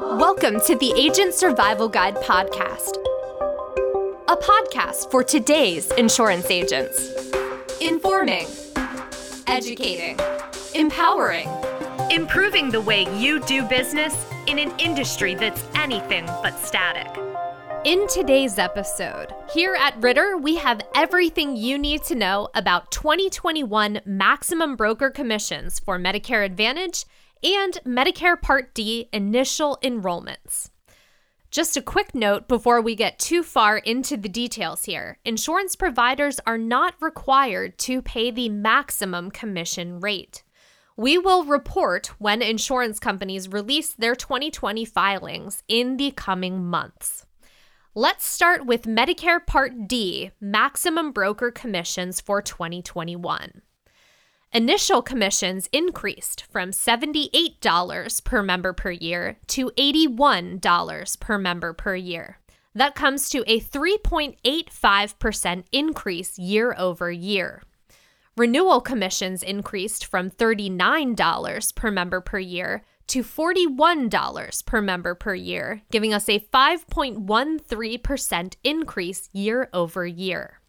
Welcome 0.00 0.60
to 0.62 0.74
the 0.74 0.92
Agent 0.96 1.34
Survival 1.34 1.88
Guide 1.88 2.16
podcast, 2.16 2.96
a 4.26 4.36
podcast 4.36 5.08
for 5.08 5.22
today's 5.22 5.90
insurance 5.92 6.50
agents. 6.50 7.12
Informing, 7.80 8.46
educating, 9.46 10.18
empowering, 10.74 11.48
improving 12.10 12.70
the 12.70 12.80
way 12.80 13.06
you 13.16 13.38
do 13.40 13.62
business 13.62 14.16
in 14.48 14.58
an 14.58 14.72
industry 14.78 15.36
that's 15.36 15.64
anything 15.76 16.26
but 16.42 16.58
static. 16.58 17.06
In 17.84 18.08
today's 18.08 18.58
episode, 18.58 19.32
here 19.52 19.76
at 19.78 19.96
Ritter, 20.02 20.36
we 20.36 20.56
have 20.56 20.80
everything 20.96 21.56
you 21.56 21.78
need 21.78 22.02
to 22.04 22.16
know 22.16 22.48
about 22.54 22.90
2021 22.90 24.00
maximum 24.04 24.74
broker 24.74 25.10
commissions 25.10 25.78
for 25.78 25.98
Medicare 26.00 26.44
Advantage 26.44 27.04
and 27.44 27.78
Medicare 27.84 28.40
Part 28.40 28.74
D 28.74 29.08
initial 29.12 29.78
enrollments. 29.82 30.70
Just 31.50 31.76
a 31.76 31.82
quick 31.82 32.14
note 32.14 32.48
before 32.48 32.80
we 32.80 32.96
get 32.96 33.18
too 33.18 33.42
far 33.42 33.76
into 33.76 34.16
the 34.16 34.28
details 34.28 34.84
here 34.84 35.18
insurance 35.24 35.76
providers 35.76 36.40
are 36.46 36.58
not 36.58 36.94
required 37.00 37.78
to 37.78 38.02
pay 38.02 38.30
the 38.30 38.48
maximum 38.48 39.30
commission 39.30 40.00
rate. 40.00 40.42
We 40.96 41.18
will 41.18 41.44
report 41.44 42.12
when 42.18 42.40
insurance 42.40 42.98
companies 42.98 43.48
release 43.48 43.92
their 43.92 44.14
2020 44.14 44.84
filings 44.84 45.62
in 45.68 45.96
the 45.96 46.12
coming 46.12 46.64
months. 46.64 47.26
Let's 47.94 48.24
start 48.24 48.64
with 48.64 48.84
Medicare 48.84 49.44
Part 49.44 49.86
D 49.86 50.30
maximum 50.40 51.12
broker 51.12 51.50
commissions 51.50 52.20
for 52.20 52.40
2021. 52.40 53.62
Initial 54.56 55.02
commissions 55.02 55.68
increased 55.72 56.44
from 56.48 56.70
$78 56.70 58.22
per 58.22 58.40
member 58.40 58.72
per 58.72 58.92
year 58.92 59.36
to 59.48 59.72
$81 59.76 61.18
per 61.18 61.38
member 61.38 61.72
per 61.72 61.96
year. 61.96 62.38
That 62.72 62.94
comes 62.94 63.28
to 63.30 63.42
a 63.48 63.58
3.85% 63.58 65.64
increase 65.72 66.38
year 66.38 66.72
over 66.78 67.10
year. 67.10 67.64
Renewal 68.36 68.80
commissions 68.80 69.42
increased 69.42 70.06
from 70.06 70.30
$39 70.30 71.74
per 71.74 71.90
member 71.90 72.20
per 72.20 72.38
year 72.38 72.84
to 73.08 73.24
$41 73.24 74.66
per 74.66 74.80
member 74.80 75.16
per 75.16 75.34
year, 75.34 75.82
giving 75.90 76.14
us 76.14 76.28
a 76.28 76.38
5.13% 76.38 78.54
increase 78.62 79.28
year 79.32 79.68
over 79.72 80.06
year. 80.06 80.60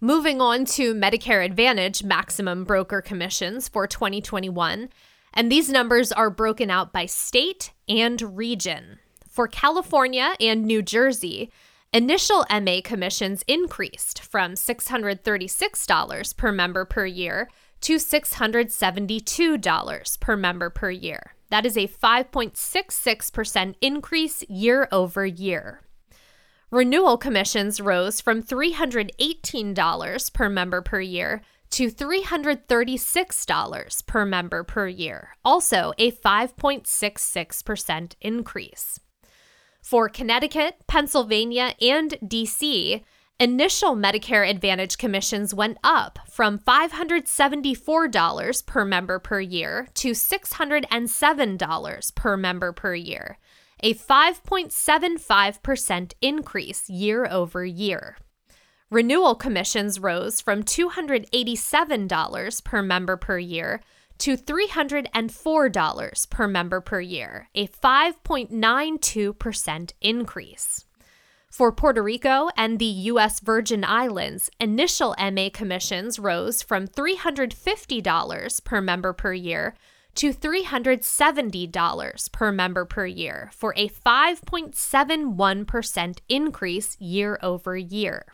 Moving 0.00 0.40
on 0.40 0.64
to 0.66 0.92
Medicare 0.92 1.44
Advantage 1.44 2.02
maximum 2.02 2.64
broker 2.64 3.00
commissions 3.00 3.68
for 3.68 3.86
2021, 3.86 4.88
and 5.32 5.52
these 5.52 5.70
numbers 5.70 6.10
are 6.10 6.30
broken 6.30 6.68
out 6.68 6.92
by 6.92 7.06
state 7.06 7.72
and 7.88 8.36
region. 8.36 8.98
For 9.28 9.46
California 9.46 10.34
and 10.40 10.64
New 10.64 10.82
Jersey, 10.82 11.52
initial 11.92 12.44
MA 12.50 12.80
commissions 12.82 13.44
increased 13.46 14.20
from 14.20 14.54
$636 14.54 16.36
per 16.36 16.52
member 16.52 16.84
per 16.84 17.06
year 17.06 17.48
to 17.82 17.94
$672 17.94 20.20
per 20.20 20.36
member 20.36 20.70
per 20.70 20.90
year. 20.90 21.34
That 21.50 21.64
is 21.64 21.76
a 21.76 21.86
5.66% 21.86 23.76
increase 23.80 24.42
year 24.48 24.88
over 24.90 25.24
year. 25.24 25.82
Renewal 26.74 27.16
commissions 27.16 27.80
rose 27.80 28.20
from 28.20 28.42
$318 28.42 30.32
per 30.32 30.48
member 30.48 30.82
per 30.82 31.00
year 31.00 31.40
to 31.70 31.88
$336 31.88 34.06
per 34.08 34.26
member 34.26 34.64
per 34.64 34.88
year, 34.88 35.36
also 35.44 35.92
a 35.98 36.10
5.66% 36.10 38.14
increase. 38.20 38.98
For 39.80 40.08
Connecticut, 40.08 40.78
Pennsylvania, 40.88 41.76
and 41.80 42.18
DC, 42.24 43.04
initial 43.38 43.94
Medicare 43.94 44.50
Advantage 44.50 44.98
commissions 44.98 45.54
went 45.54 45.78
up 45.84 46.18
from 46.28 46.58
$574 46.58 48.66
per 48.66 48.84
member 48.84 49.20
per 49.20 49.40
year 49.40 49.86
to 49.94 50.10
$607 50.10 52.14
per 52.16 52.36
member 52.36 52.72
per 52.72 52.96
year 52.96 53.38
a 53.80 53.94
5.75% 53.94 56.12
increase 56.20 56.88
year 56.88 57.26
over 57.30 57.64
year. 57.64 58.16
Renewal 58.90 59.34
commissions 59.34 59.98
rose 59.98 60.40
from 60.40 60.62
$287 60.62 62.64
per 62.64 62.82
member 62.82 63.16
per 63.16 63.38
year 63.38 63.80
to 64.18 64.36
$304 64.36 66.30
per 66.30 66.48
member 66.48 66.80
per 66.80 67.00
year, 67.00 67.48
a 67.54 67.66
5.92% 67.66 69.92
increase. 70.00 70.84
For 71.50 71.72
Puerto 71.72 72.02
Rico 72.02 72.48
and 72.56 72.78
the 72.78 72.84
U.S. 72.84 73.40
Virgin 73.40 73.84
Islands, 73.84 74.50
initial 74.58 75.14
MA 75.18 75.50
commissions 75.52 76.18
rose 76.18 76.62
from 76.62 76.88
$350 76.88 78.64
per 78.64 78.80
member 78.80 79.12
per 79.12 79.32
year 79.32 79.74
to 80.14 80.32
$370 80.32 82.32
per 82.32 82.52
member 82.52 82.84
per 82.84 83.06
year 83.06 83.50
for 83.52 83.74
a 83.76 83.88
5.71% 83.88 86.18
increase 86.28 86.96
year 87.00 87.36
over 87.42 87.76
year. 87.76 88.26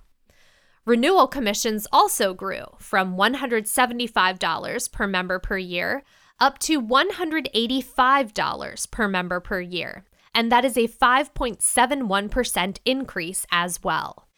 Renewal 0.87 1.27
commissions 1.27 1.87
also 1.93 2.33
grew 2.35 2.65
from 2.79 3.17
$175 3.17 4.93
per 4.93 5.07
member 5.07 5.39
per 5.39 5.59
year 5.59 6.03
up 6.39 6.59
to 6.59 6.81
$185 6.81 8.91
per 8.91 9.09
member 9.09 9.41
per 9.41 9.61
year, 9.61 10.07
and 10.35 10.51
that 10.51 10.65
is 10.65 10.79
a 10.79 10.89
5.71% 10.89 12.79
increase 12.85 13.47
as 13.53 13.83
well. 13.83 14.30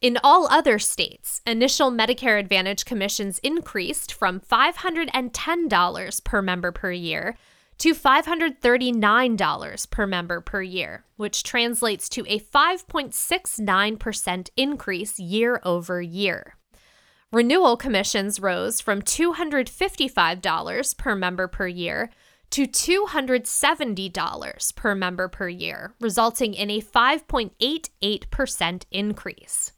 In 0.00 0.18
all 0.24 0.46
other 0.46 0.78
states, 0.78 1.42
initial 1.46 1.90
Medicare 1.90 2.40
Advantage 2.40 2.86
commissions 2.86 3.38
increased 3.40 4.14
from 4.14 4.40
$510 4.40 6.24
per 6.24 6.40
member 6.40 6.72
per 6.72 6.90
year 6.90 7.36
to 7.76 7.94
$539 7.94 9.90
per 9.90 10.06
member 10.06 10.40
per 10.40 10.62
year, 10.62 11.04
which 11.16 11.42
translates 11.42 12.08
to 12.08 12.24
a 12.28 12.40
5.69% 12.40 14.48
increase 14.56 15.18
year 15.18 15.60
over 15.64 16.00
year. 16.00 16.56
Renewal 17.30 17.76
commissions 17.76 18.40
rose 18.40 18.80
from 18.80 19.02
$255 19.02 20.96
per 20.96 21.14
member 21.14 21.46
per 21.46 21.66
year 21.66 22.08
to 22.48 22.66
$270 22.66 24.74
per 24.74 24.94
member 24.94 25.28
per 25.28 25.48
year, 25.48 25.92
resulting 26.00 26.54
in 26.54 26.70
a 26.70 26.80
5.88% 26.80 28.84
increase. 28.90 29.72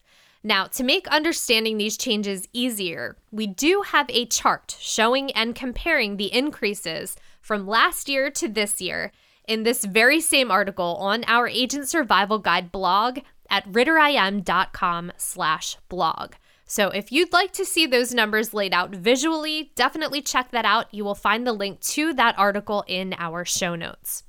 Now, 0.45 0.67
to 0.67 0.83
make 0.83 1.07
understanding 1.09 1.79
these 1.79 1.97
changes 1.97 2.49
easier, 2.53 3.17
we 3.31 3.47
do 3.47 3.83
have 3.87 4.07
a 4.09 4.27
chart 4.27 4.77
showing 4.81 5.31
and 5.33 5.55
comparing 5.55 6.17
the 6.17 6.33
increases 6.35 7.17
from 7.41 7.67
last 7.67 8.09
year 8.09 8.31
to 8.33 8.49
this 8.49 8.81
year 8.81 9.13
in 9.47 9.63
this 9.63 9.85
very 9.85 10.21
same 10.21 10.51
article 10.51 10.97
on 10.97 11.25
our 11.27 11.47
Agent 11.47 11.89
Survival 11.89 12.39
Guide 12.39 12.73
blog 12.73 13.21
at 13.51 13.71
ritterim.com 13.71 15.13
slash 15.17 15.77
blog. 15.89 16.35
So 16.65 16.89
if 16.89 17.13
you'd 17.13 17.33
like 17.33 17.53
to 17.53 17.65
see 17.65 17.87
those 17.87 18.15
numbers 18.15 18.55
laid 18.55 18.73
out 18.73 18.95
visually, 18.95 19.73
definitely 19.75 20.23
check 20.23 20.51
that 20.53 20.65
out. 20.65 20.93
You 20.93 21.05
will 21.05 21.15
find 21.15 21.47
the 21.47 21.53
link 21.53 21.81
to 21.81 22.15
that 22.15 22.39
article 22.39 22.83
in 22.89 23.15
our 23.19 23.45
show 23.45 23.75
notes. 23.75 24.25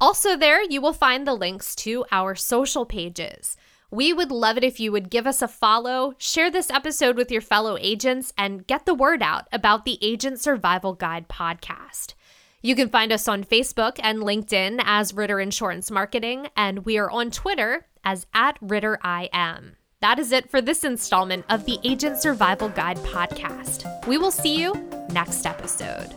Also, 0.00 0.36
there 0.36 0.62
you 0.62 0.80
will 0.80 0.92
find 0.92 1.26
the 1.26 1.34
links 1.34 1.74
to 1.76 2.04
our 2.12 2.34
social 2.34 2.84
pages. 2.84 3.56
We 3.90 4.12
would 4.12 4.30
love 4.30 4.58
it 4.58 4.64
if 4.64 4.78
you 4.78 4.92
would 4.92 5.08
give 5.08 5.26
us 5.26 5.40
a 5.40 5.48
follow, 5.48 6.14
share 6.18 6.50
this 6.50 6.70
episode 6.70 7.16
with 7.16 7.30
your 7.30 7.40
fellow 7.40 7.78
agents, 7.80 8.34
and 8.36 8.66
get 8.66 8.84
the 8.84 8.94
word 8.94 9.22
out 9.22 9.48
about 9.50 9.84
the 9.86 9.98
Agent 10.02 10.40
Survival 10.40 10.92
Guide 10.92 11.26
podcast. 11.28 12.12
You 12.60 12.74
can 12.74 12.90
find 12.90 13.12
us 13.12 13.26
on 13.28 13.44
Facebook 13.44 13.98
and 14.02 14.18
LinkedIn 14.18 14.82
as 14.84 15.14
Ritter 15.14 15.40
Insurance 15.40 15.90
Marketing, 15.90 16.48
and 16.54 16.84
we 16.84 16.98
are 16.98 17.10
on 17.10 17.30
Twitter 17.30 17.86
as 18.04 18.26
at 18.34 18.58
Ritter 18.60 18.98
RitterIM. 19.02 19.76
That 20.00 20.18
is 20.18 20.32
it 20.32 20.50
for 20.50 20.60
this 20.60 20.84
installment 20.84 21.44
of 21.48 21.64
the 21.64 21.78
Agent 21.82 22.18
Survival 22.18 22.68
Guide 22.68 22.98
podcast. 22.98 24.06
We 24.06 24.18
will 24.18 24.30
see 24.30 24.60
you 24.60 24.74
next 25.10 25.46
episode. 25.46 26.14